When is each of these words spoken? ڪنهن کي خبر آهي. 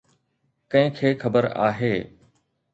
ڪنهن 0.71 0.95
کي 0.97 1.09
خبر 1.25 1.51
آهي. 1.69 1.95